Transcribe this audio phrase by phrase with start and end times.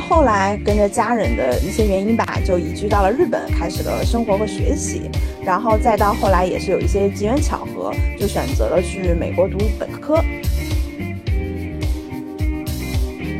[0.00, 5.10] 后来跟着家人的一些原因吧，就移居到了日本，开始了生活和学习。
[5.44, 10.22] 然后再到后来，也是有一些机缘巧合，就选择了去美国读本科。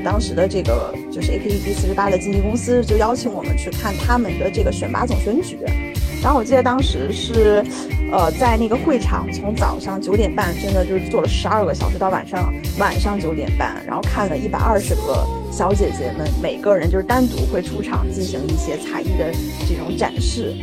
[0.04, 5.58] 当时的这个就是 AKB 四十八的经纪公司就邀请我们去看他们的这个选拔总选举。
[6.22, 7.64] 然后我记得当时是，
[8.12, 19.32] 呃，在那个会场，从早上九点半，真的就是坐了十二个小时，到晚上晚上九点半，然后看了一百二十个小姐姐们，每个人就是单独会出场进行一些才艺的
[19.68, 20.54] 这种展示。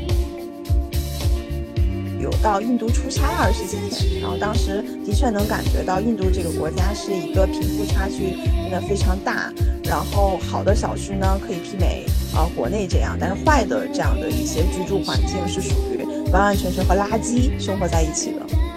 [2.21, 9.51] 有到印度出差二十几天，然后当时的确能感觉到印度这个国家是一个贫富差距真的非常大，
[9.83, 18.70] 然后好的小区呢可以媲美呃国内这样，但是坏的这样的一些居住环境是属于完完全全和垃圾生活在一起的。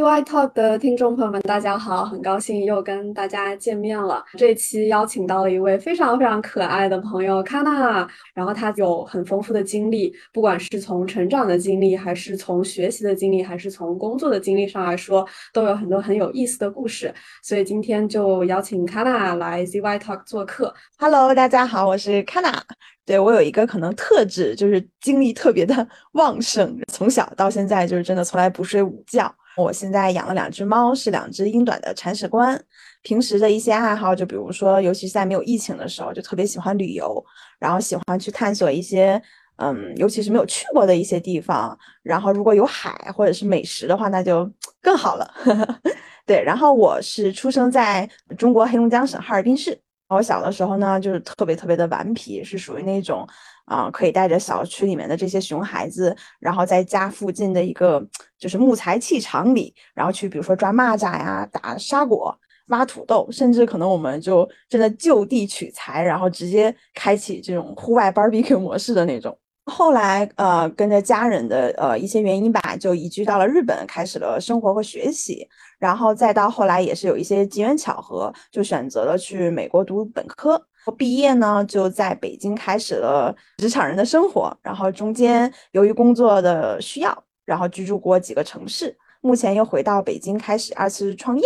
[0.00, 4.24] ZY Talk 的听众朋友们，大家好，很高兴又跟大家见面了。
[4.38, 17.12] 这期邀请到了一位非常非常可爱的朋友 Kana，然后他有很丰富的经历，不管是从成长的经历，还是从学习的经历，还是从工作的经历上来说，都有很多很有意思的故事。
[17.42, 20.74] 所以今天就邀请 Kana 来 ZY Talk 做客。
[20.98, 22.58] Hello，大家好，我是 Kana。
[23.04, 29.30] 对我有一个可能特质，就是精力特别的旺盛，从小到现在就是真的从来不睡午觉。
[29.56, 32.60] 我现在养了两只猫，是两只英短的铲屎官。
[33.02, 37.24] 平时的一些爱好，就比如说，尤其是在没有疫情的时候，就特别喜欢旅游，
[37.58, 39.20] 然后喜欢去探索一些，
[39.56, 41.76] 嗯，尤其是没有去过的一些地方。
[42.02, 45.34] 然后如果有海或者是美食的话，那就更好了。
[46.26, 49.78] 对，然后我是出生在中国黑龙江省哈尔滨市。
[50.08, 53.26] 我小的时候呢，就是特别特别的顽皮，是属于那种。
[53.70, 58.04] 啊，可以带着小区里面的这些熊孩子，然后在家附近的一个
[58.36, 69.38] 就是木材器厂里，然后去比如说抓蚂蚱呀、打沙果、挖土豆，甚至可能我们就真的就地取材，然后直接开启这种户外 barbecue 模式的那种。
[69.66, 75.48] 后来呃，跟着家人的呃一些原因吧，就移居到了日本，开始了生活和学习。
[75.78, 80.60] 然后再到后来，也是有一些机缘巧合，就选择了去美国读本科。
[80.96, 91.44] 毕业呢，就在北京开始了职场人的生活，然后中间由于工作的需要，然后居住过几个城市，目前又回到北京开始二次创业。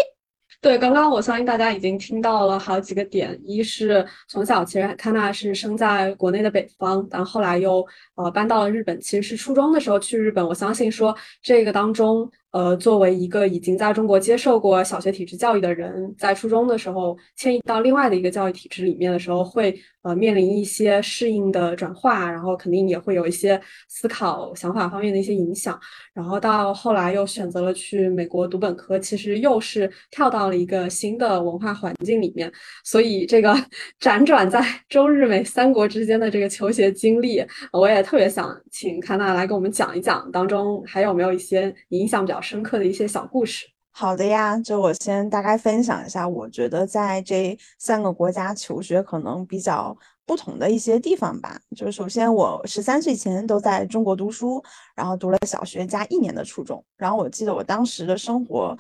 [0.60, 12.30] 对，刚刚我相信大家已经听到了好几个点，一是从小其实康纳是生在国内的北方，但后来又呃搬到了日本，其实是初中的时候去日本，我相信说这个当中。
[12.54, 25.76] 呃，作为一个已经在中国接受过小学体制教育的人，在初中的时候迁移到另外的一个教育体制里面的时候，会呃面临一些适应的转化，然后肯定也会有一些思考想法方面的一些影响。
[26.12, 32.52] 然后到后来又选择了去美国读本科，其实又是跳到了一个新的文化环境里面。
[32.84, 33.52] 所以这个
[34.00, 42.43] 辗转在中日美三国之间的这个求学经历，我也特别想请康纳来给我们讲一讲，当中还有没有一些影响比较。
[42.44, 43.66] 深刻的一些小故事。
[43.96, 49.96] 好的呀，就我先大概分享一下，我觉得在这三个国家求学可能比较
[50.26, 51.58] 不同的一些地方吧。
[51.76, 54.60] 就是首先，我十三岁前都在中国读书，
[54.96, 56.84] 然后读了小学加一年的初中。
[56.96, 58.76] 然后我记得我当时的生活，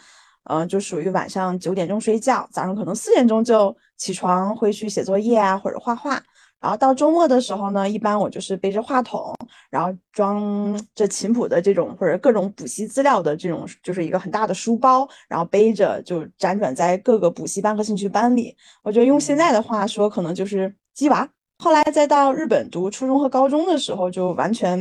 [0.50, 6.20] 嗯，就属于晚上九点钟睡觉，早上可能四点钟就起床，会去写作业啊，或者画画。
[6.64, 9.36] 然后到周末的时候呢，一般我就是背着话筒，
[9.68, 18.56] 然后装着琴谱的这种或者各种补习资料的这种，就是一个很大的书包，然后背着就辗转在各个补习班和兴趣班里。
[18.82, 21.28] 我觉得用现在的话说，可能就是“鸡娃”。
[21.62, 24.78] 后来再到日本读初中和高中的时候，就完全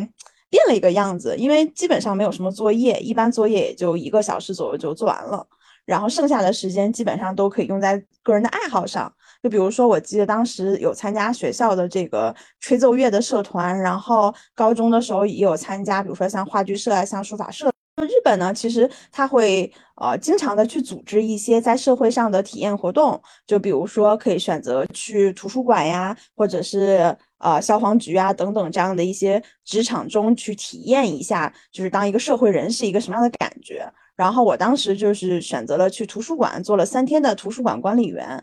[0.49, 5.45] 变了一个样子，因为基本上没有什么作业，一般作业也就一个小时左右就做完了，
[5.83, 9.13] 然后剩下的时间基本上都可以用在个人的爱好上。
[9.43, 17.69] 就比如说，我记得当时有参加学校的这个吹奏乐的社团，然后高中的时候也有参加，比如说像话剧社啊，像书法社。
[17.97, 33.85] 日本呢，其实他会呃经常的去组织一些在社会上的体验活动，就比如说可以选择去图书馆呀，或者是呃消防局啊等等这样的一些职场中去体验一下，就是当一个社会人是一个什么样的感觉。
[34.15, 38.41] 然后我当时就是选择了去图书馆做了三天的图书馆管理员。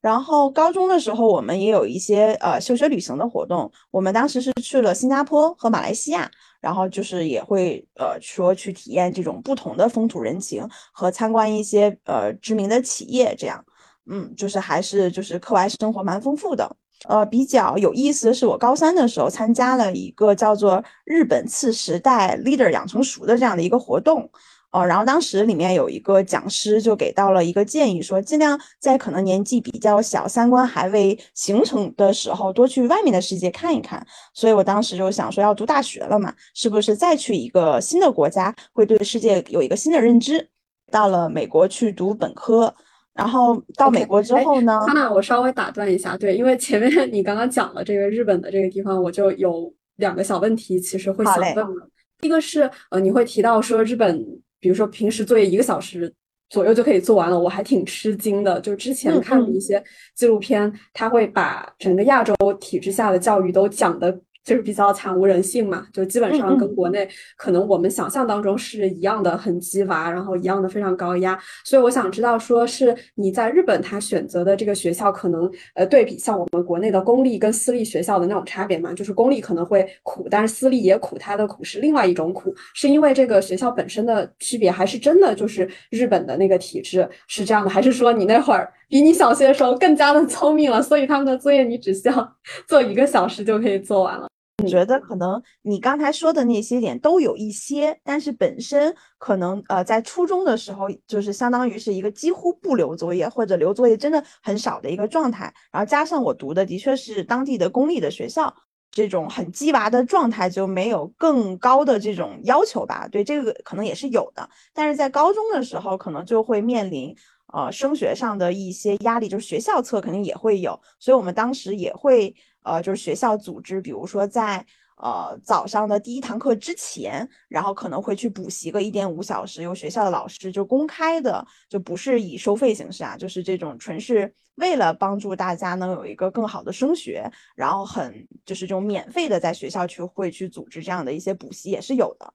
[0.00, 3.70] 然后高中的时候，我们也有一些呃休学旅行的活动。
[3.90, 6.30] 我们当时是去了新加坡和马来西亚，
[6.60, 13.62] 然后就是也会呃说去体验这种不同的风土人情和参观一些呃知名的企业，这样，
[14.10, 16.76] 嗯，就是还是就是课外生活蛮丰富的。
[17.08, 24.30] 呃，比较有意思的是，我高三的时候参加了一个叫做日本次时代 Leader 养成熟的这样的一个活动。
[24.72, 34.06] 哦，然后当时里面有一个讲师就给到了一个建议，说尽量在可能年纪比较小、三观还未形成的时候，多去外面的世界看一看。
[34.32, 40.48] 所以我当时就想说，要读大学了嘛，是不是再去一个新的国家，会对世界有一个新的认知？
[40.88, 42.72] 到了美国去读本科，
[43.12, 44.80] 然后到美国之后呢？
[44.86, 51.88] 康娜，我稍微打断一下，对，因为前面你刚刚讲了这个日本的这个地方，我就有两个小问题，其实会想问了。
[52.20, 54.24] 一个是呃，你会提到说日本。
[54.60, 56.12] 比如说，平时作业一个小时
[56.50, 58.60] 左右就可以做完了，我还挺吃惊的。
[58.60, 59.82] 就之前看的一些
[60.14, 64.20] 纪录片，他会把整个亚洲体制下的教育都讲的。
[64.44, 71.38] 就是比较惨无人性嘛，就基本上跟国内可能我们想象当中是一样的，很鸡娃，然后一样的非常高压。
[71.64, 78.92] 所以我想知道，说是你在日本他选择的这个学校，可能呃对比像我们国内的公立跟私立学校的那种差别嘛？
[78.94, 87.70] 就是公立可能会苦，但是私立也苦，它的苦是另外一种苦，是因为这个学校本身的区别，还是真的就是日本的那个体制是这样的？
[87.70, 92.36] 还是说你那会儿比你小学的时候更加的 聪明了，所以他们的作业你只需要
[92.66, 94.29] 做一个小时就可以做完了？
[94.62, 108.54] 我觉得可能你刚才说的那些点都有一些，但是本身可能呃在初中的时候就是相当于是一个几乎不留作业或者留作业真的很少的一个状态，然后加上我读的的确是当地的公立的学校，
[108.90, 113.08] 这种很鸡娃的状态就没有更高的这种要求吧？
[113.10, 117.14] 对这个可能也是有的，但是在高中的时候可能就会面临
[117.52, 122.34] 呃升学上的一些压力，就是学校侧肯定也会有，所以我们当时也会。
[122.62, 124.64] 呃，就是学校组织，比如说在
[124.96, 142.34] 呃早上的第一堂课之前，然后可能会去补习个一点五小时，由学校的老师就公开的，就不是以收费形式啊，就是这种纯是为了帮助大家能有一个更好的升学，然后很就是这种免费的在学校去会去组织这样的一些补习也是有的。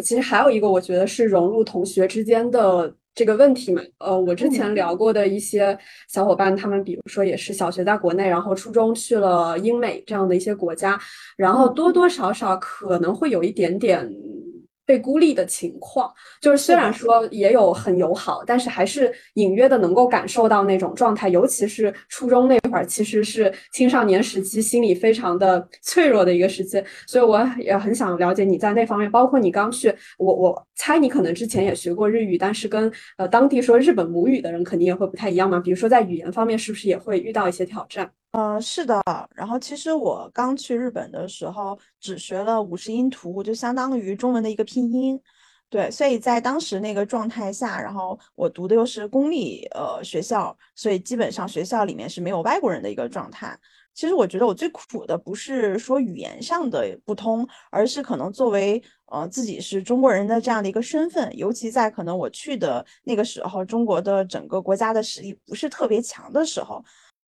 [0.00, 2.94] 其实还有一个，我觉得是融入同学之间的。
[3.16, 5.74] 这个问题嘛，呃，我之前聊过的一些
[6.06, 11.00] 小伙伴，他们比如说也是小学在国内，然后初中去了英美这样的一些国家，
[11.34, 14.06] 然后多多少少可能会有一点点。
[14.86, 16.10] 被孤立的情况，
[16.40, 21.28] 就是虽然说也有很友好，但是还是隐约的能够感受到那种状态。
[21.28, 26.82] 尤其是初中那会儿，其实是青少年时期，心理非常的 脆弱的一个时期。
[27.06, 35.58] 所以我也很想了解你在那方面，包括你刚去，我我猜你可能之前也学过日语，但是跟呃当地说日本母语的人肯定也会不太一样嘛。
[35.58, 38.08] 比如说在语言方面，是不是也会遇到一些挑战？
[38.38, 39.02] 嗯，是的。
[39.34, 45.18] 然后其实我刚去日本的时候，只学了五十音图，就相当于中文的一个拼音。
[45.70, 53.58] 对，所以在当时那个状态下，然后我读的又是公立呃学校，所以基本上学校里面是没有外国人的一个状态。
[53.94, 66.84] 其实我觉得我最苦的不是说语言上的不通，而是可能作为呃自己是中国人的这样的一个身份，尤其在可能我去的那个时候，中国的整个国家的实力不是特别强的时候。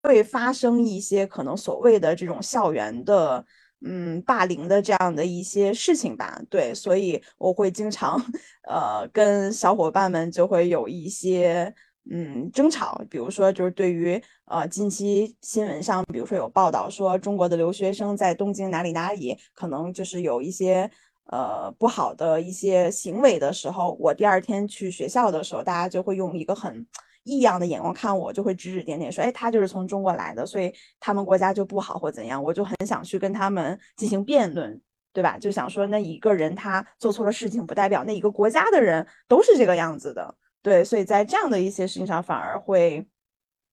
[0.06, 3.44] 会发生一些可能所谓的这种校园的，
[3.84, 6.40] 嗯，霸凌的这样的一些事情吧。
[6.48, 8.22] 对，所以我会经常，
[8.70, 11.74] 呃，跟小伙伴们就会有一些，
[12.12, 13.02] 嗯，争吵。
[13.10, 20.90] 比如说，就是对于，呃，近期新闻上，比如说有报道说中国的留学生在东京哪里哪里，可能就是有一些，
[21.32, 26.86] 呃，不好的一些行为的时候，我第二天去学校的时候，大家就会用一个很。
[27.26, 34.80] 异样的眼光看我，就会指指点点说：“哎，他就是从中国来的，所以他们国家就不好或怎样。”我就很想去跟他们进行辩论，
[35.12, 35.38] 对吧？
[35.38, 40.84] 就想说，那一个人他做错了事情，不代表那一个国家的人都是这个样子的，对。
[40.84, 43.06] 所以在这样的一些事情上，反而会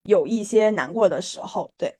[0.03, 1.95] 有一些难过的时候，对。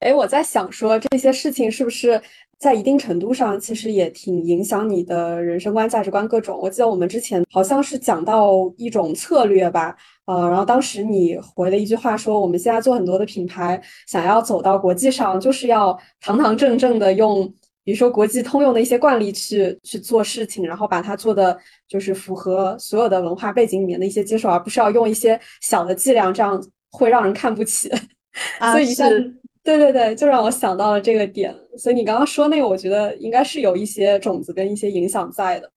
[0.00, 2.22] 哎，我在想说，这些事情是不是？
[2.60, 6.58] 在一定程度上，其实也挺影响你的人生观、价值观各种。
[6.60, 17.50] 我记得我们之前好像是讲到一种策略吧，呃，然后当时你回了一句话说，我们现在做很多的品牌，想要走到国际上，就是要堂堂正正的用，
[17.82, 27.90] 比如说国际通用的一些惯例去去做事情，然后把它做的就是符合所有的文化背景里面的一些接受，而不是要用一些小的伎俩，这样会让人看不起。
[28.70, 29.39] 所以是。
[29.62, 35.70] 对对对，就让我想到了这个点，所以你刚刚说那个，我觉得应该是有一些种子跟一些影响在的。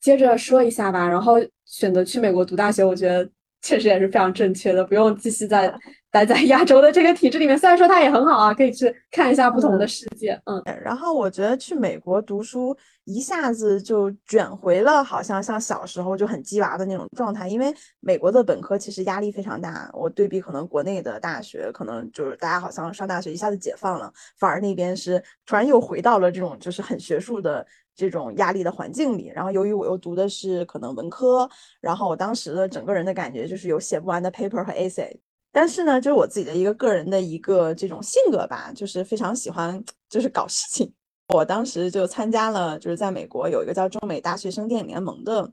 [0.00, 1.34] 接着说一下吧，然后
[1.66, 3.28] 选择去美国读大学，我觉得
[3.60, 5.72] 确实也是非常正确的，不用继续再。
[6.10, 10.40] 待在亚洲的这个体制里面，虽然说它也很好啊，可以去看一下不同的世界。
[10.44, 17.46] 嗯，然后我觉得去美国读书一下子就卷回了，好像像小时候就很鸡娃的那种状态。
[17.46, 27.64] 因为美国的本科其实压力非常大，我对比可能国内的大学，可能就是大家好像上大学一下子解放了，反而那边是突然又回到了这种就是很学术的
[27.94, 29.30] 这种压力的环境里。
[29.32, 31.48] 然后由于我又读的是可能文科，
[31.80, 35.16] 然后我当时的整个人的感觉就是有写不完的 paper 和 essay。
[35.52, 40.92] 但是呢，就是我自己的一个个人的一个这种性格吧，就是非常喜欢就是搞事情。
[41.34, 45.52] 我当时就参加了，就是在美国有一个叫中美大学生电影联盟的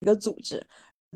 [0.00, 0.64] 一个组织，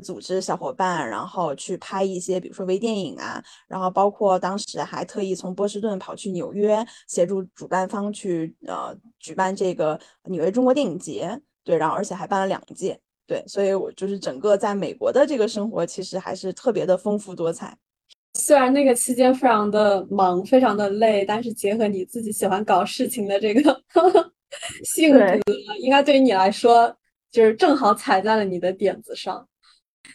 [0.01, 12.97] 组织小伙伴，然后去拍一些，比如说微电影啊，然后包括当时还特意从波士顿跑去纽约，协助主办方去呃举办这个纽约中国电影节，对，然后而且还办了两届，
[13.27, 17.77] 对，所以我就是整个在美国的这个生活其实还是特别的丰富多彩。
[18.49, 23.61] 虽然那个期间非常的忙，非常的累，但是结合你自己喜欢搞事情的这个
[24.85, 25.19] 性格，
[25.79, 26.91] 应该对于你来说
[27.29, 29.47] 就是正好踩在了你的点子上。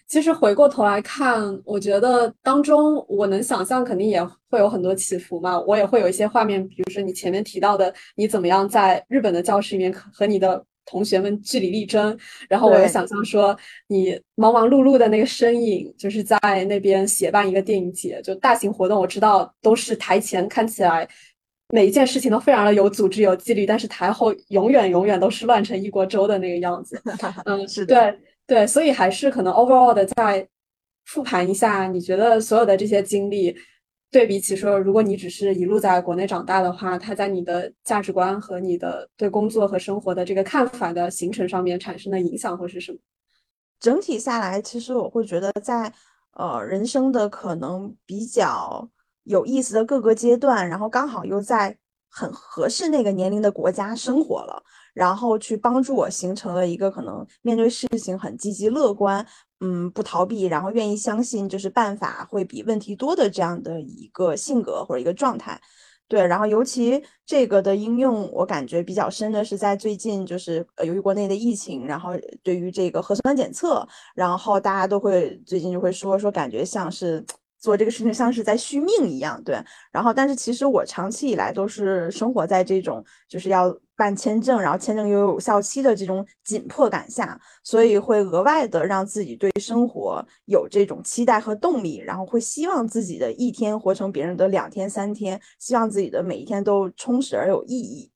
[0.08, 5.60] 其实回过头来看，我觉得当中我能想象，肯定也会有很多起伏嘛。
[5.60, 10.66] 我也会有一些画面，比如说你前面提到的，你怎么样在日本的教室里面和你的。
[10.86, 12.16] 同学们据理力争，
[12.48, 13.56] 然后我又想象说
[13.88, 16.38] 你忙忙碌碌的那个身影，就是在
[16.68, 19.00] 那边协办一个电影节，就大型活动。
[19.00, 21.08] 我知道都是台前看起来
[21.68, 27.00] 每一件事情都非常的有组织、有纪律，但是台后永远永远都是乱成一锅粥的那个样子。
[27.46, 30.46] 嗯， 是的，对对，所以还是可能 overall 的再
[31.06, 33.56] 复盘一下，你觉得所有的这些经历。
[34.14, 42.98] 对比起说，如果你只是一路在国内长大的话，它在你的价值观和你的对工作和生活的这个看法的形成上面产生的影响会是什么？
[43.80, 45.92] 整体下来，其实我会觉得，在
[46.34, 48.88] 呃人生的可能比较
[49.24, 51.76] 有意思的各个阶段，然后刚好又在
[52.08, 54.62] 很合适那个年龄的国家生活了，
[54.94, 59.26] 然后去帮助我形成了一个可能面对事情很积极乐观。
[59.64, 65.58] 嗯，不逃避，然后愿意相信，就是办法会比问题多的这样的一个性格或者一个状态。
[66.06, 72.10] 对，然后尤其这个的应用，我感觉比较深的是在最近，就是，由于国内的疫情，然后
[72.42, 77.24] 对于这个核酸检测，然后大家都会最近就会说说，感觉像是。
[77.64, 79.58] 做这个事情像是在续命一样，对。
[79.90, 98.10] 然后，但是其实我长期以来都是生活在这种就是要办签证，然后签证又有有效期的这种紧迫感下，所以会额外的让自己对生活有这种期待和动力，然后会希望自己的一天活成别人的两天三天，希望自己的每一天都充实而有意义。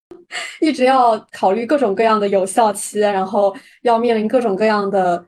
[0.62, 5.22] 一直要考虑各种各样的有效期，然后要面临各种各样的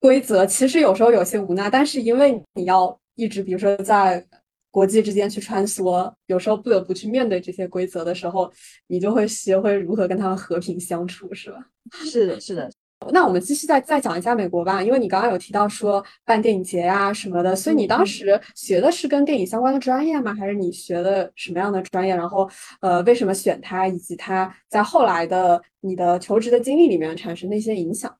[0.00, 2.98] 规则，其实有时候有些无奈，但是因为你要。
[3.14, 4.24] 一直，比如说在
[4.70, 8.50] 国际之间去穿梭，有时候不得不去面对这些规则的时候，
[8.86, 11.58] 你就会学会如何跟他们和平相处，是吧？
[12.04, 12.70] 是的，是的。
[13.10, 20.32] 那我们继续再再讲一下美国吧，因为你刚刚有提到说办电影节呀什么的，所以你当时学的是跟电影相关的专业吗？
[20.32, 22.14] 还是你学的什么样的专业？
[22.14, 22.48] 然后，
[22.80, 28.16] 呃，为什么选它，以及它在后来的你的求职的经历里面产生的一些影响？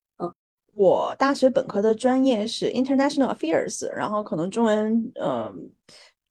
[0.74, 5.70] 我大学本科的专业是 International Affairs，然后可能中文，嗯，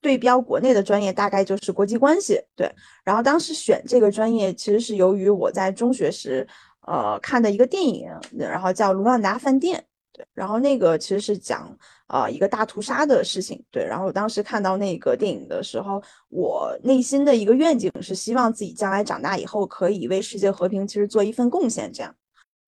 [0.00, 2.40] 对标国内的专业大概就是国际关系。
[2.56, 2.70] 对，
[3.04, 6.46] 然后当时选这个专业其实是由于我在中学时，
[6.86, 9.78] 呃，看的一个电影，然后叫《卢旺达饭店》。
[10.14, 11.74] 对，然后那个其实是讲，
[12.08, 13.64] 呃，一个大屠杀的事情。
[13.70, 22.14] 对，然后我当时看到那个电影的时候，我内心的一个愿景是希望自己将来长大以后可以为世界和平其实做一份贡献，这样。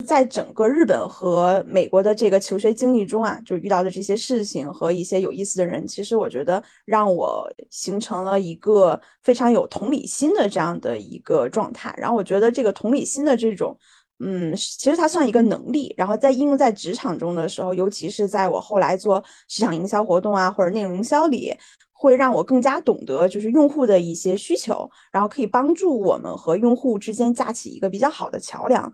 [0.04, 11.94] 在整个日本和美国的这个求学经历中啊，就遇到的这些事情和一些有意思的人，其实我觉得让我形成了一个非常有同理心的这样的一个状态。
[11.96, 13.76] 然后我觉得这个同理心的这种，
[14.20, 15.94] 嗯，其实它算一个能力。
[15.96, 21.52] 然后在应用在职场中的时候，尤其是在我后来做市场营销活动啊，或者内容营销里，
[21.92, 28.92] 会让我更加懂得就是用户的一些需求，然后可以帮助我们和用户之间架起一个比较好的桥梁。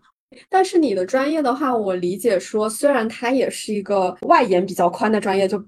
[0.49, 5.59] 但是你的专业的话，我理解说，虽然它也是一个外延比较宽的专业，就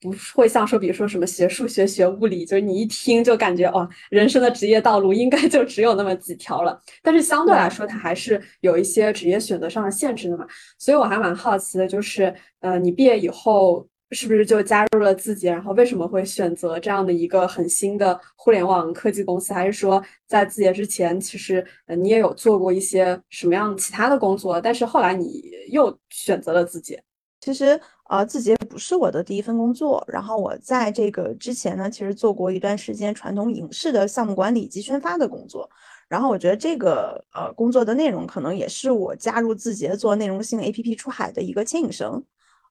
[0.00, 6.80] 不会像说，比如说什么学数学、学物理，就是你一听就感觉哦，人生的职业道路应该就只有那么几条了。
[7.02, 10.46] 但是相对来说，它还是有一些职业选择上的限制的嘛。
[10.78, 13.86] 所以我还蛮好奇的，就是呃，你毕业以后。
[14.12, 15.50] 是不是就加入了字节？
[15.50, 19.52] 然后为什么会选择这样的一个很新的互联网科技公司？
[19.52, 21.64] 还是说在字节之前，其实
[21.98, 24.60] 你也有做过一些什么样其他的工作？
[24.60, 27.02] 但是后来你又选择了字节。
[27.40, 30.04] 其实呃字节不是我的第一份工作。
[30.08, 35.70] 然后我在这个之前呢，其实做过一段时间传统影视的项目管理及宣发的工作。
[36.08, 42.22] 然后我觉得这个呃工作的内容可能也是我加入字节做内容性 APP 出海的一个牵引绳。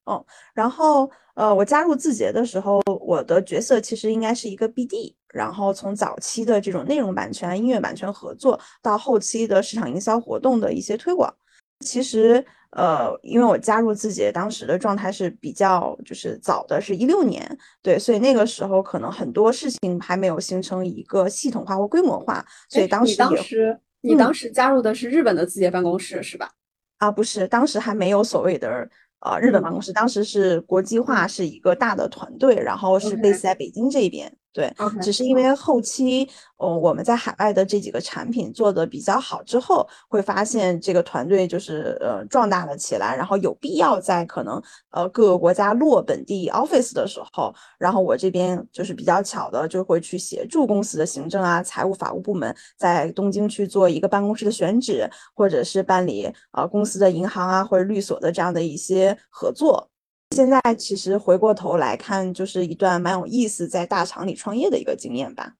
[0.05, 11.33] 嗯，然后呃，我加入字节的时候，我的角色其实应该是一个 BD，然后从早期的这种内容版权、音乐版权合作，到后期的市场营销活动的一些推广，
[11.79, 12.45] 其实。
[12.73, 26.51] 呃，因为我加入字节当时的状态是比较就是早的，是一六年，对，所以那个时候可能很多事情还没有形成一个系统化或规模化，所以当时你当时你当时加入的是日本的字节办公室是吧？
[26.99, 28.87] 啊，不是，当时还没有所谓的
[29.19, 34.33] 呃日本办公室，当时是国际化是一个大的团队，然后是 base 在北京这边。
[34.51, 36.27] 对，只是因为后期，
[36.57, 59.91] 呃，我们在海外的这几个产品做的比较好之后，会发现这个团队就是呃壮大了起来，然后有必要在可能呃各个国家落本地 office 的时候，然后我这边就是比较巧的，就会去协助公司的行政啊、财务、法务部门在东京去做一个办公室的选址，或者是办理啊公司的银行啊或者律所的这样的一些合作。
[60.35, 65.53] 现在其实回过头来看，就是一段蛮有意思在大厂里创业的一个经验吧。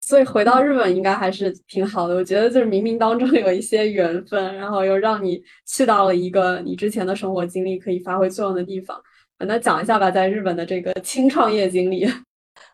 [0.00, 2.16] 所以回到日本应该还是挺好的。
[2.16, 9.00] 我觉得就是冥冥当中有一些缘分，然后又让你去到了一个你之前的生活经历可以发挥作用的地方。
[9.38, 12.08] 那讲一下吧，在日本的这个轻创业经历。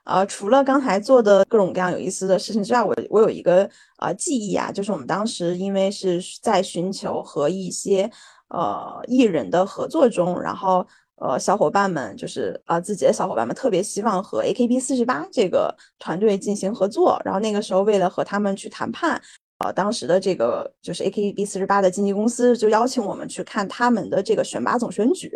[0.05, 8.11] 呃， 除了刚才做的各种各样有意思的事情之外，我我有一个呃记忆啊，就是我们当时因为是在寻求和一些
[8.49, 10.87] 呃艺人的合作中，然后。
[11.17, 17.19] 呃，小伙伴们就是啊，自己的小伙伴们特别希望和 AKB 四十八这个团队进行合作。
[17.25, 19.21] 然后那个时候，为了和他们去谈判，
[19.65, 25.33] 呃，当时的这个就是 AKB 四十八的经纪公司就邀请我们去看他们的这个选拔总选举。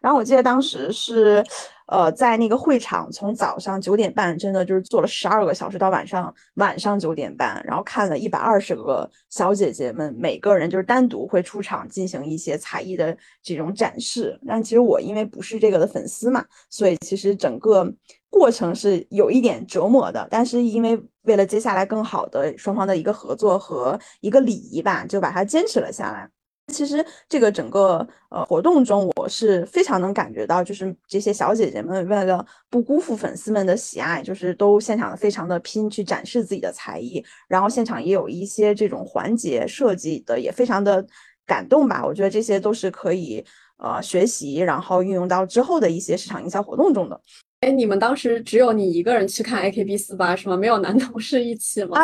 [0.00, 1.44] 然后我记得当时是。
[1.86, 14.40] 呃，在那个会场，从早上九点半，真的就是坐了十二个小时，到晚上晚上九点半，然后看了一百二十个小姐姐们，每个人就是单独会出场进行一些才艺的这种展示。
[14.48, 17.86] 但其实我因为不是这个的粉丝嘛，所以其实整个
[18.30, 20.26] 过程是有一点折磨的。
[20.30, 26.30] 但是因为为了接下来更好的双方的一个合作和一个礼仪吧，就把它坚持了下来。
[26.72, 41.06] 其实这个整个呃活动中，我是非常能感觉到，就是这些小姐姐们为了不辜负粉丝们的喜爱，就是都现场非常的拼去展示自己的才艺，然后现场也有一些这种环节设计的也非常的
[41.46, 42.04] 感动吧。
[42.04, 43.44] 我觉得这些都是可以
[43.76, 47.20] 呃学习，然后运用到之后的一些市场营销活动中的。
[47.64, 50.56] 哎，你们当时只有你一个人去看 AKB 四八是吗？
[50.56, 51.98] 没有男同事一起吗？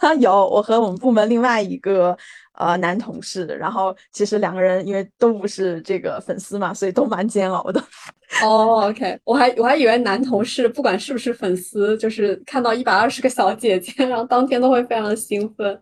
[0.00, 2.16] 啊， 有，我和我们部门另外一个。
[2.60, 7.80] 呃，男同事，然后其实两个人因为都不是这个粉丝嘛，所以都蛮煎熬的。
[8.42, 15.80] 哦，OK，我还我还以为男同事不管是不是粉丝，就是看到一百二十个小姐姐，然后当天都会非常的兴奋。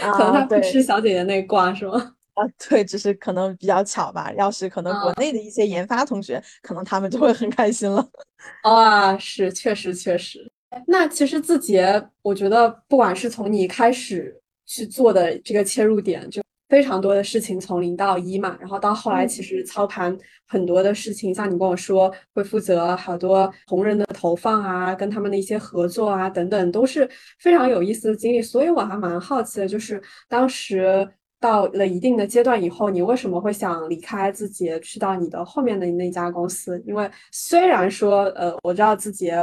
[0.00, 2.13] 可能他不吃小姐姐那挂是吗？
[2.34, 4.32] 啊，对，只是可能比较巧吧。
[4.36, 8.06] 要是可能国内的一些研发同学，可能他们就会很开心了。
[8.62, 10.50] 啊，是，确实确实。
[10.86, 14.40] 那其实字节，我觉得不管是从你开始。
[14.66, 20.16] 去做的这个切入点就非常多的事情，从零到一嘛，然后到后来其实操盘
[20.46, 27.06] 很多的事情，像你跟我说会负责好多同人的投放啊，跟他们的一些合作啊等等，都是
[27.38, 28.40] 非常有意思的经历。
[28.40, 31.06] 所以我还蛮好奇的，就是当时
[31.44, 36.82] 到了一定的阶段以后，你为什么会想离开字节，去到你的后面的那家公司？
[36.86, 39.36] 因为虽然说，呃，我知道字节。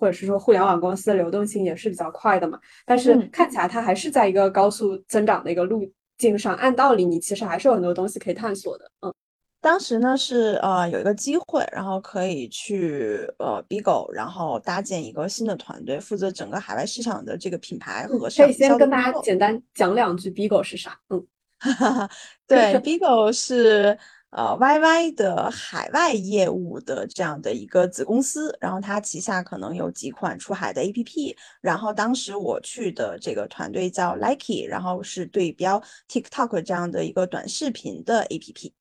[0.00, 5.82] 或者是说互联网公司的流动性也是比较快的嘛，但是看起来它还是在一个高速增长的一个路
[6.18, 6.54] 径上。
[6.54, 8.88] 按道理，你其实还是有很多东西可以探索的。
[9.00, 9.12] 嗯，
[9.60, 20.96] 当时呢是呃有一个机会，然后可以去呃 BIGO，然后搭建一个新的团队，负责整个海外市场的这个品牌和可以先跟大家简单讲两句 BIGO 是啥？
[21.10, 21.26] 嗯，
[22.46, 23.98] 对， BIGO 是。
[24.30, 31.34] 呃，YY 的海外业务的这样的一个子公司，然后它旗下可能有几款出海的 APP。
[31.62, 38.72] 然后当时我去的这个团队叫 Likey，然后是对标 TikTok 这样的一个短视频的 APP。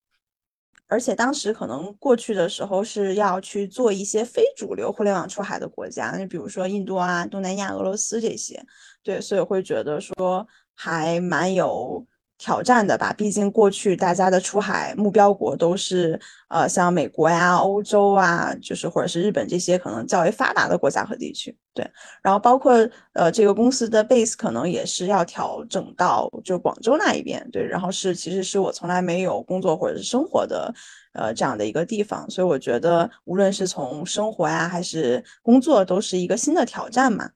[0.88, 8.62] 而且当时可能过去的时候是要去做一些非主流互联网出海的国家，就比如说印度啊、东南亚、俄罗斯这些。
[9.02, 12.06] 对，所以会觉得说还蛮有。
[12.38, 16.20] 挑战的吧，毕竟过去大家的出海目标国都是
[16.50, 21.56] 呃像美国呀、欧洲啊，就是或者是日本这些可能较为发达的国家和地区。
[21.74, 21.88] 对，
[22.22, 22.74] 然后包括
[23.14, 27.48] 呃这个公司的 base 可能也是要调整到就广州那一边。
[27.52, 30.74] 对，然后是其实是我从来没有工作或者是生活的
[31.14, 37.30] 呃这样的一个地方，所以我觉得无论是从生活呀还是工作，都是一个新的挑战嘛。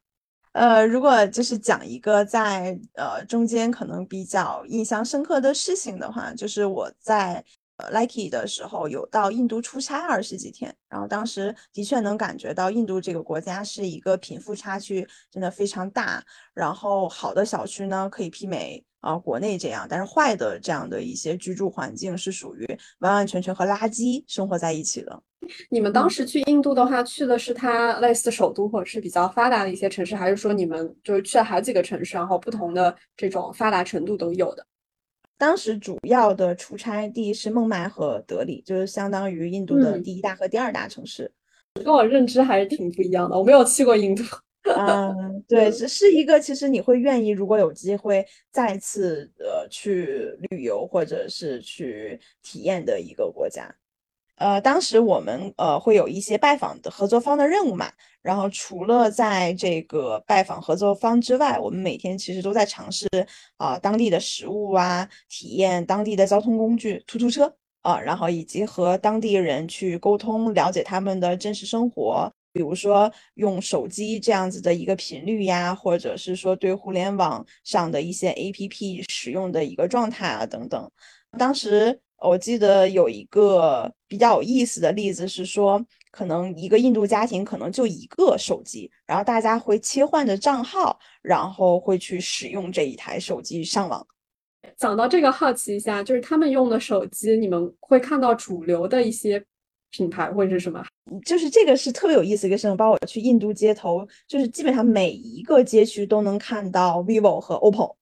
[0.53, 7.43] 呃，如果就是讲一个在呃中间可能比较印象深刻的事情的话，就是我在
[7.77, 16.21] 呃 Likey 的时候，有到印度出差二十几天，然后当时的确能感觉到印度这个国家是一个贫富差距真的非常大，
[16.53, 22.67] 然后好的小区呢可以媲美啊国内这样，但是坏的这样的一些居住环境是属于
[22.99, 25.23] 完完全全和垃圾生活在一起的。
[25.69, 34.65] 你们当时去印度的话，去的是它类似首都或者是比较发达的一些城市，还是说你们就是去了好几个城市，然后不同的这种发达程度都有的？
[35.37, 41.31] 当时主要的出差地是孟买和德里，就是相当于印度的第一大和第二大城市。
[41.83, 44.23] 跟我认知还是挺不一样的，我没有去过印度。
[44.75, 53.73] 嗯， 对，只是一个其实你会愿意，如果有机会再次呃去旅游或者是去体验的一个国家。
[54.41, 57.91] 呃，当时我们呃会有一些拜访的合作方的任务嘛，
[58.23, 63.07] 然后除了在这个拜访合作方之外，我们每天其实都在尝试
[63.57, 80.91] 啊当地的食物啊，体验当地的交通工具，突突车啊，然后以及和当地人去沟通，了解他们的真实生活，比如说用手机这样子的一个频率呀，或者是说对互联网上的一些 APP 使用的一个状态啊等等，
[81.37, 82.01] 当时。
[82.23, 94.05] 我记得有一个比较有意思的例子是说，可能一个印度家庭可能就一个手机，然后大家会切换着账号，然后会去使用这一台手机上网。
[94.75, 99.41] 讲到这个，好奇一下，就是他们用的手机，你们会看到主流的一些
[99.91, 100.83] 品牌会是什么？
[101.25, 107.95] 就是这个是特别有意思一个事情，包括我去印度街头，就是基本上每一个街区都能看到 vivo 和 oppo。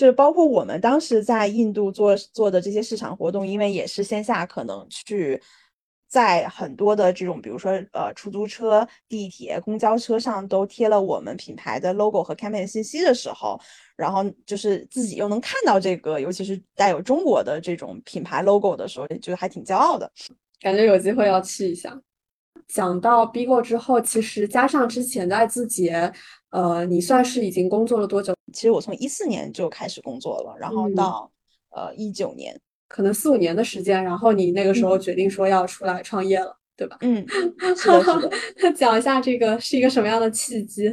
[0.00, 5.38] 就是包括我们当时在印度做做的这些市场活动，因为也是线下，可能去
[6.08, 13.60] 在很多的这种，比如说呃出租车、地铁、公交车上都贴了我们品牌的 logo 和 campaign 信息的时候，
[13.94, 20.10] 然后就是自己又能看到这个，尤其是带有中国的这种品牌 logo 的时候，就还挺骄傲的，
[20.62, 22.00] 感觉有机会要去一下。
[22.66, 26.10] 讲到 Bigo 之后，其实加上之前在字节，
[26.48, 28.34] 呃，你算是已经工作了多久？
[28.52, 31.30] 其实我从一四年就开始工作了，然后到
[31.70, 32.58] 呃一九年，
[32.88, 36.56] 可能四五年的时间，然后你那个时候决定说要出来创业了。
[36.76, 36.96] 对吧？
[37.02, 37.22] 嗯，
[37.76, 38.10] 是的，是
[38.62, 38.72] 的。
[38.72, 40.88] 讲一下这个是一个什么样的契机？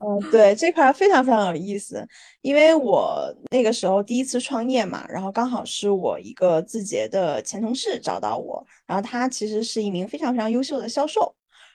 [0.00, 2.04] 嗯， 对，这块非常非常有意思，
[2.42, 11.32] 因为我那个时候第一次创业嘛，然后刚好是我一个字节的前同事找到我，然后他其实是一名非常非常优秀的销售，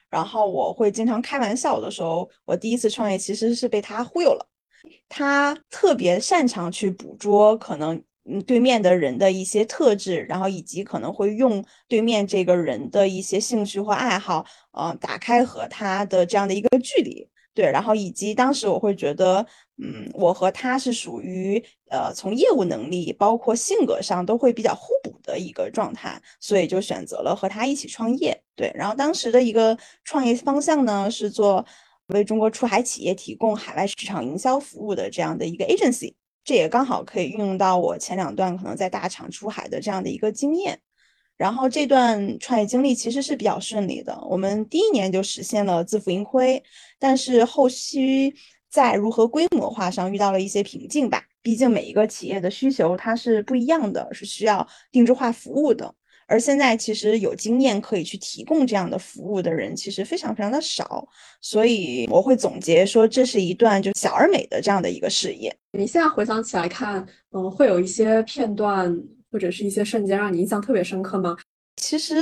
[0.09, 4.45] 然后我会经常开玩笑的时候，我第一次创业其实是被他忽悠了，
[5.09, 8.03] 他特别擅长去捕捉可能。
[8.47, 17.29] 对面的人的一些特质，然后以及可能会用对面这个人的一些兴趣或爱好，呃，打开和他的这样的一个距离。
[17.53, 19.45] 对，然后以及当时我会觉得，
[19.77, 28.35] 嗯，我和他是属于呃，从业务能力包括性格上都会比较互补的一个状态，所以就选择了和他一起创业。
[28.55, 31.63] 对，然后当时的一个创业方向呢，是做
[32.07, 36.13] 为中国出海企业提供海外市场营销服务的这样的一个 agency。
[36.43, 40.79] 这也刚好可以运用到我前两段可能在大厂出海的这样的一个经验，
[41.37, 44.15] 然后这段创业经历其实是比较顺利的。
[44.29, 46.63] 我们第一年就实现了自负盈亏，
[46.99, 48.35] 但是后续
[48.69, 51.23] 在如何规模化上遇到了一些瓶颈吧。
[51.41, 55.95] 毕竟每一个企业的需求它是不一样的，是需要定制化服务的。
[56.27, 61.07] 而现在其实有经验可以去提供这样的服务的人，其实非常非常的少，
[61.41, 65.55] 所以我会总结说，这是一段就小而美的这样的一个事业。
[65.77, 68.97] 你现在回想起来看，嗯，会有一些片段
[69.31, 71.35] 或者是一些瞬间让你印象特别深刻吗？
[71.75, 72.15] 其实，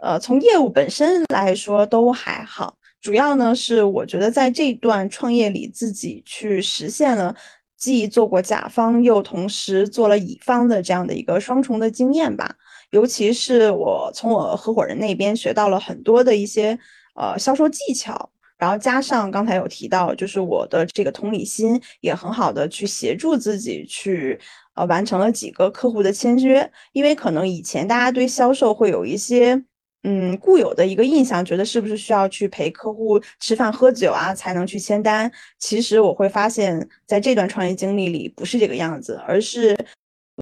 [0.00, 7.34] 呃，从业务本身来说都还好，主要呢是我觉得在这段创业里自己去实现了
[7.76, 12.54] 既做过甲方又同时做了乙方的这样的一个双重的经验吧。
[12.90, 16.78] 尤其是我从我合伙人那边学到了很多的一些
[17.14, 24.38] 呃销售技巧，然后加上刚才有提到，就是我的这个同理心也很好的去协助自己去
[24.74, 29.62] 呃完成了几个客户的签约，因为可能以前大家对销售会有一些
[30.02, 35.30] 嗯固有的一个印象，觉得是不是需要去陪客户吃饭喝酒啊才能去签单？
[35.60, 39.76] 其实我会发现在这段创业经历里不是这个样子，而是。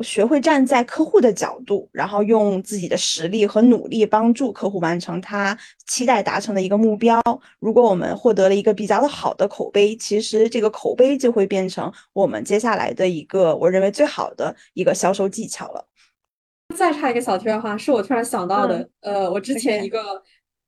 [0.03, 5.57] 学会站在客户的角度，然后用自己的实力和努力帮助客户完成他
[5.87, 7.21] 期待达成的一个目标。
[7.59, 15.85] 如果我们获得了一个比较的好的口碑，其实这个口碑就会变成我们接下来的一个我认为最好的一个销售技巧了。
[16.77, 20.01] 再插一个小题外话，是我突然想到的，呃，我之前一个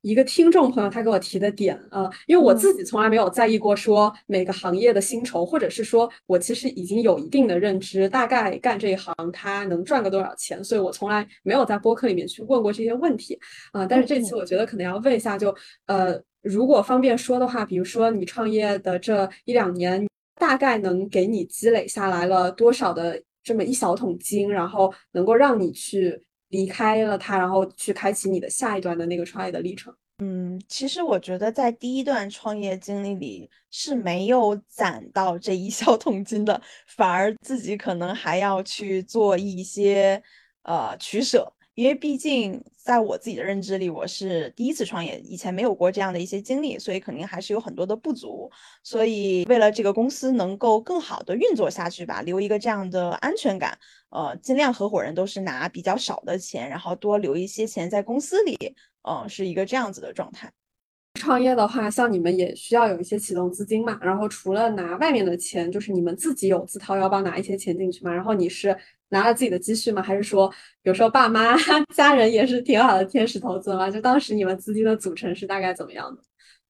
[0.03, 13.39] 一个听众朋友他给我提的点啊，因为我自己从来没有在意过说每个行业的薪酬，或者是说我其实已经有一定的认知，大概干这一行他能赚个多少钱，所以我从来没有在播客里面去问过这些问题
[13.73, 13.85] 啊。
[13.85, 15.55] 但是这次我觉得可能要问一下，就
[15.87, 26.19] 呃，如果方便说的话，比如说你创业的这一两年，大概能给你积累下来了多少的这么一小桶金，然后能够让你去。
[26.51, 29.93] 离开了他，然后去开启你的下一段的那个创业的历程。
[30.23, 40.23] 嗯，其实我觉得在第一段创业经历里是没有攒到这一小桶金的，反而自己可能还要去做一些
[40.63, 41.51] 呃取舍。
[41.81, 48.51] 因为毕竟在我自己的认知里，我是第一次创业，以前没有过这样的一些经历，所以肯定还是有很多的不足。
[48.83, 53.79] 所以为了这个公司能够更好的运作下去吧，留一个这样的安全感，
[54.11, 58.59] 呃，尽量合伙人都是拿比较少的钱，然后多留一些钱在公司里，
[59.09, 60.53] 嗯，是一个这样子的状态。
[61.19, 68.77] 创业的话，像你们也需要有一些启动资金嘛，然后除了拿外面的钱，就是你们自己有自掏腰包拿一些钱进去嘛，然后你是。
[69.11, 70.03] 拿了自己的积蓄吗？
[70.03, 71.57] 还是说，有时候爸妈、
[71.95, 73.91] 家人也是挺好的天使投资吗？
[73.91, 76.23] 就当时你们资金的组成是大概怎么样的？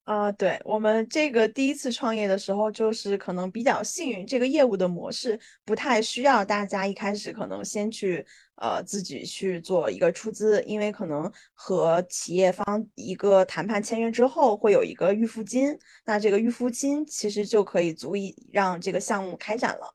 [0.04, 8.26] 啊，对我们这个第一次创业的时候，就是可能比较幸运，这个业务的模式不太需要大家一开始可能先去
[8.56, 19.94] 呃自己去做一个出资，因为可能和企业方一个谈判签约之后会有一个预付金，那这个预付金其实就可以足以让这个项目开展了。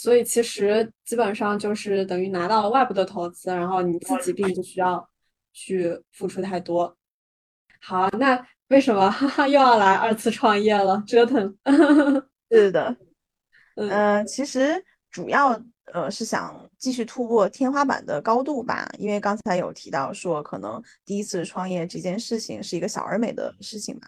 [0.00, 5.10] 所以其实基本上就是等于拿到了外部的投资，然后你自己并不需要
[5.52, 6.96] 去付出太多。
[7.80, 11.02] 好，那为什么哈 哈又要来二次创业了？
[11.04, 11.52] 折腾。
[12.48, 12.96] 是的，
[13.74, 14.80] 嗯，其实
[15.10, 15.60] 主要
[15.92, 24.02] 呃是想继续突破天花板的高度吧，因为刚才有提到说，可能第一次创业这件事情是一个小而美的事情嘛。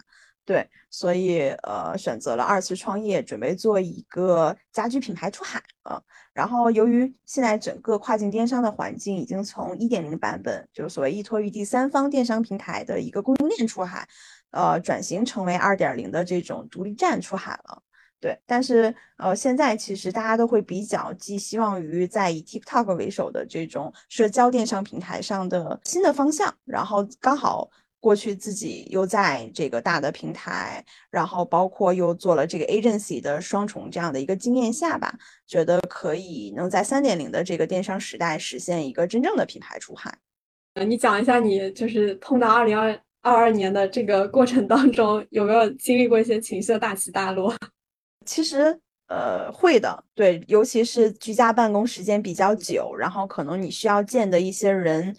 [0.51, 6.03] 对，所以呃选择了二次创业，准备做一个家居品牌出海啊。
[6.33, 14.09] 然后由于现在整个跨境电商的环境已经从一点零版本，就是所谓依托于第三方电商平台的一个供应链出海，
[14.51, 17.81] 呃转型成为二点零的这种独立站出海了。
[18.19, 27.71] 对，但是呃现在其实大家都会比较寄希望于在以 TikTok 为首的这种社交电商平台上的新的方向，然后刚好。
[28.01, 35.15] 过去自己又在这个大的平台，然后包括又做了这个 agency 的双重这样的一个经验下吧，
[35.47, 40.17] 觉得可以能在三点零的这个电商时代实现一个真正的品牌出海。
[40.75, 47.55] 呃，你讲一下你就是碰到二零二二二年的这个过程当中，有没有经历过一些情绪的大起大落？
[48.25, 55.15] 其实呃会的，对，尤其是居家办公时间比较久，然后可能你需要见的一些人。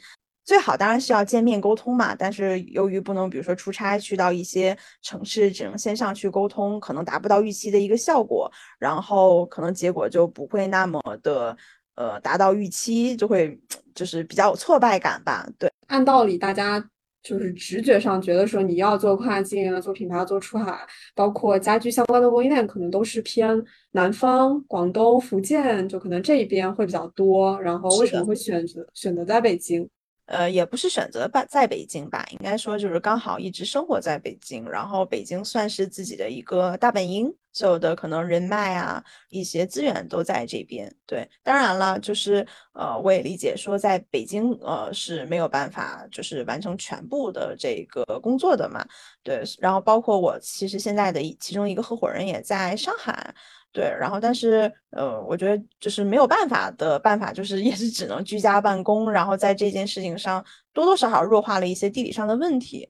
[0.52, 11.56] 最好当然是要见面沟通嘛，但是由于不能，比如说出差去到一些城市，只能线上去沟通，可能达不到预期的一个效果，然后可能结果就不会那么的
[11.96, 13.58] 呃达到预期，就会
[13.96, 15.48] 就是比较有挫败感吧。
[15.58, 16.86] 对，按道理大家
[17.24, 20.86] 就是直觉上觉得说你要做跨境啊，做品牌做出海，
[21.16, 27.58] 包括家居相关的供应链，可能都是偏南方、广东、福建，就可能这一边会比较多。
[27.62, 29.90] 然后为什么会选择选择在北京？
[30.26, 40.94] 呃，也不是选择在在北京吧，应该说就是刚好一直生活在北京，然后北京算是自己的一个大本营，所有的可能人脉啊，一些资源都在这边。
[41.06, 48.86] 对，当然了，就是呃，我也理解说在北京呃是没有办法就是完成全部的这个工作的嘛。
[49.24, 53.36] 对，然后包括我其实现在的其中一个合伙人也在上海。
[53.74, 62.90] 对，然后但是呃，我觉得就是没有办法的办法，就是 也是只能居家办公，然后在这件事情上多多少少弱化了一些地理上的问题。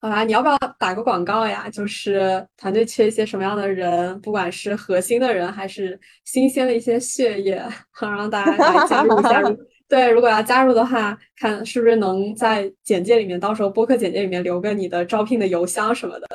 [0.00, 1.68] 好吧，你要不要打个广告呀？
[1.68, 9.54] 就是团队缺一些什么样的人，不管是核心的人还是新鲜的一些血液，好让大家来加入加入。
[9.86, 16.28] 对，如果要加入的话，看是不是能在简介里面，到时候播客简介里面留个你的招聘的邮箱什么的。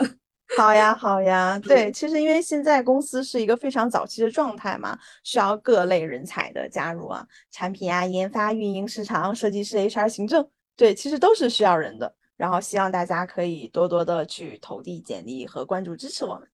[0.57, 12.13] 好呀，好呀，对，其实因为现在公司是一个非常早期的状态嘛，需要各类人才的加入啊，产品啊、研发、运营、市场、设计师、HR、行政，对，其实都是需要人的。
[12.37, 16.47] 然后希望大家可以多多的去投递简历和关注支持我们。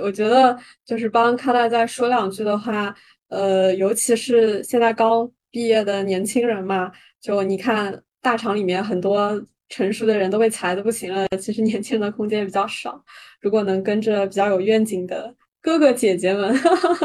[0.00, 2.94] 我觉得就是帮康大再说两句的话，
[3.28, 9.40] 呃，尤其是现在刚毕业的年轻人嘛，就你看大厂里面很多。
[9.68, 13.02] 成熟的人都被裁的不行了，其实年轻人的空间也比较少。
[13.40, 16.54] 如果能跟着比较有愿景的哥哥姐姐们，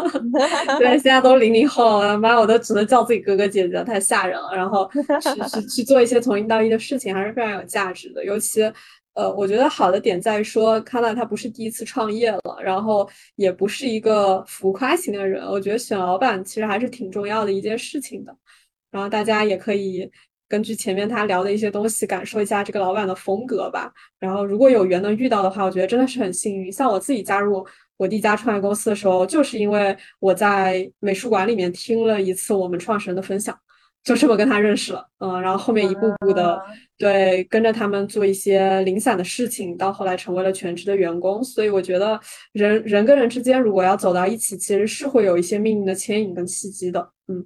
[0.80, 4.49] 对，现在都零零后了，妈，我都只能叫自己哥哥姐姐，太吓人了。
[4.56, 8.23] 然后去去去做一些从零到一的事情，还是非常有价值的。
[8.23, 8.62] 尤其，
[9.13, 15.43] 呃，我觉得好的点在于说，康纳他不是第一次创业了，然后也不是一个浮夸型的人。
[15.45, 18.36] 我觉得选老板其实还是挺重要的一件事情的。
[18.91, 20.10] 然后大家也可以
[20.53, 23.91] 根据前面他聊的一些东西，感受一下这个老板的风格吧。
[24.19, 26.71] 然后如果有缘能遇到的话，我觉得真的是很幸运。
[26.71, 27.65] 像我自己加入。
[27.95, 33.57] 我第一家创业公司的时候，就是因为我在美术馆里面听了一次我们创始人的分享，
[34.03, 35.07] 就这么跟他认识了。
[35.19, 36.59] 嗯，然后后面一步步的
[36.97, 41.41] 对跟着他们做一些零散的事情，到后来成为了全职的员工。
[41.43, 42.19] 所以我觉得
[42.51, 47.09] 人人跟人之间如果要走到一起，其实是会有一些命运的牵引跟契机的。
[47.27, 47.45] 嗯。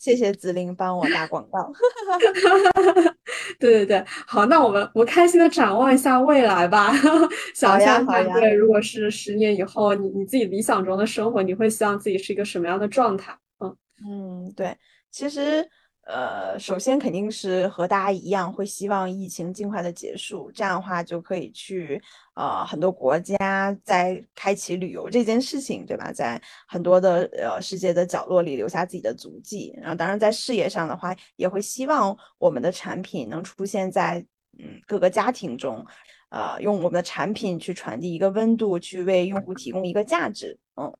[0.00, 1.70] 谢谢紫菱帮我打广告。
[3.60, 6.90] 对对对，好，那我们我开心的展望一下未来吧。
[7.54, 13.36] 想一下，对，如果是十年以后，你你自己理想中的生活，你会希望自己是一个什么样的状态？
[13.60, 13.76] 嗯
[14.08, 14.74] 嗯，对，
[15.10, 15.68] 其实。
[16.12, 22.02] 呃，首先肯定是和大家一样，会希望疫情尽快的结束，这样的话就可以去
[22.34, 26.12] 呃很多国家在开启旅游这件事情，对吧？
[26.12, 29.72] 在很多的呃世界的角落里留下自己的足迹。
[29.80, 34.18] 然后，当然在事业上的话，也会希望我们的产品能出现在
[34.58, 35.86] 嗯各个家庭中，
[36.30, 40.58] 呃，用我们的产品去传递一个温度，去为用户提供一个价值。
[40.74, 40.92] 嗯，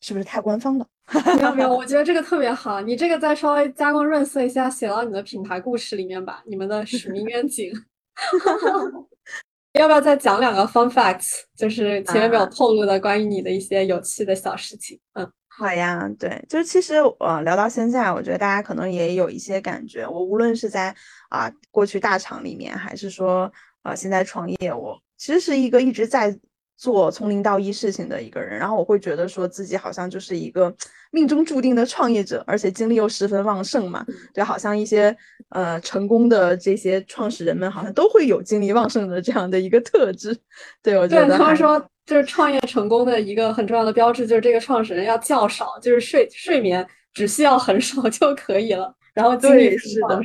[0.00, 0.86] 是不是太官方了？
[1.36, 2.80] 没有没有，我觉得这个特别好。
[2.80, 6.42] 你这个再稍微加工润色一下，写到你的品牌故事里面吧。
[6.46, 7.70] 你们的使命愿景，
[9.78, 11.42] 要不要再讲两个 fun facts？
[11.56, 14.98] 就是前面没有透露的关于你的一些有趣的小事情。
[15.12, 16.08] 嗯，好呀。
[16.18, 20.06] 对，就其实呃聊到现在，我觉得大家可能也有一些感觉。
[20.06, 20.94] 我无论是在
[21.28, 26.34] 啊过去大厂里面，还是说啊现在创业，我其实是一个一直在。
[26.76, 30.74] 做从零到一事情的一个人，然后我会觉得说自己好像就是一个
[31.12, 34.04] 命中注定的创业者，而且精力又十分旺盛嘛。
[34.34, 35.16] 就，好像一些
[35.50, 40.36] 呃成功的这些创始人们，好像都会有精力旺盛的这样的一个特质。
[40.82, 50.20] 对，我觉得对他们说就是创业成功的一个很重要的标志，就是这个创始人要较少，就是睡睡眠只需要很少就可以了，然后精力是的，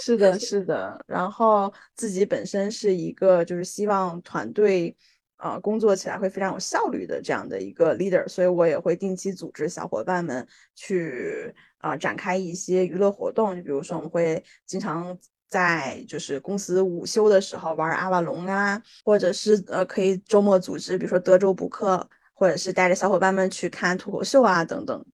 [0.00, 4.96] 是的，是的，然后自己本身是一个就是希望团队。
[5.42, 15.16] 呃，工作起来会非常有效率的这样的一个 leader，所以我也会定期组织小伙伴们去啊展开一些娱乐活动，就比如说我们会经常
[15.48, 25.04] 在就是公司午休的时候玩阿瓦隆啊，或者是呃可以周末组织，比如说德州扑克，或者是带着小伙伴们去看脱口秀啊等等，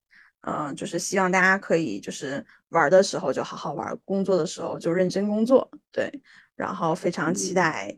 [0.41, 6.21] 嗯，就是希望大家可以就是玩的时候就好好玩，工作的时候就认真工作，对，
[6.57, 7.97] 然后非常期待。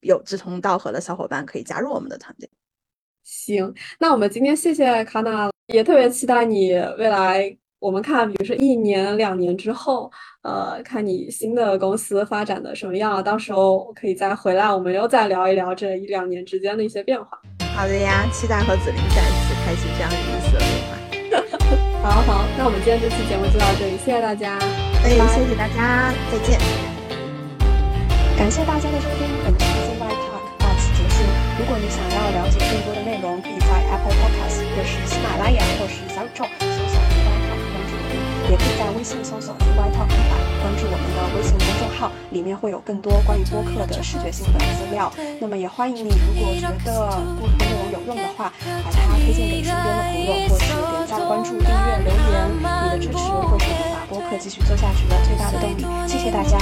[0.00, 2.48] 有志同道合的小伙伴可以加入我们的团队。
[3.22, 7.56] 行，那我们今天谢谢卡娜，也特别期待你未来。
[7.78, 17.40] 我们看，比如说一年、两年之后，呃，看你新的公司发展的什么样，到时候可以再回来，我们又再聊一聊这一两年之间的一些变化。
[17.74, 20.90] 好的呀，期待和子林再次开启这样有意思的对话。
[22.04, 24.58] 好好，那我们今天这期节目就到这里，谢谢大家。
[25.02, 26.60] 哎，谢谢大家，再见。
[28.36, 29.69] 感谢大家的收听，本期。
[31.60, 45.12] 如果你想要了解更多的内容，可以在 Apple Podcast 或是喜马拉雅或是小宇宙搜索 Y Talk 关注我们，也可以在微信搜索 Y Talk 一百关注我们的微信公众号，里面会有更多关于播客的视觉性的资料。
[45.38, 48.50] 那么也欢迎你，如果觉得播客内容有用的话，
[48.82, 52.48] 把它推荐给身边的朋友，或是点赞、关注、订阅、留言。
[52.56, 55.84] 你的支持会是我们把播客继续做下去的最大的动力。
[56.08, 56.56] 谢谢大家。